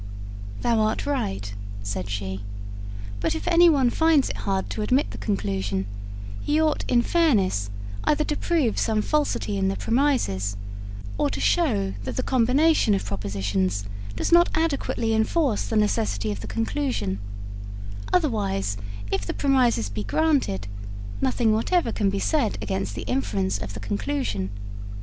'Thou 0.61 0.79
art 0.79 1.05
right,' 1.05 1.53
said 1.83 2.09
she; 2.09 2.41
'but 3.19 3.35
if 3.35 3.47
anyone 3.47 3.91
finds 3.91 4.31
it 4.31 4.37
hard 4.37 4.67
to 4.67 4.81
admit 4.81 5.11
the 5.11 5.17
conclusion, 5.19 5.85
he 6.41 6.59
ought 6.59 6.83
in 6.87 7.03
fairness 7.03 7.69
either 8.05 8.23
to 8.23 8.35
prove 8.35 8.79
some 8.79 9.03
falsity 9.03 9.59
in 9.59 9.67
the 9.67 9.75
premises, 9.75 10.57
or 11.19 11.29
to 11.29 11.39
show 11.39 11.93
that 12.03 12.15
the 12.15 12.23
combination 12.23 12.95
of 12.95 13.05
propositions 13.05 13.85
does 14.15 14.31
not 14.31 14.49
adequately 14.55 15.13
enforce 15.13 15.67
the 15.67 15.75
necessity 15.77 16.31
of 16.31 16.39
the 16.39 16.47
conclusion; 16.47 17.19
otherwise, 18.11 18.77
if 19.11 19.23
the 19.23 19.35
premises 19.35 19.87
be 19.87 20.03
granted, 20.03 20.65
nothing 21.21 21.53
whatever 21.53 21.91
can 21.91 22.09
be 22.09 22.17
said 22.17 22.57
against 22.59 22.95
the 22.95 23.03
inference 23.03 23.59
of 23.59 23.75
the 23.75 23.79
conclusion. 23.79 24.49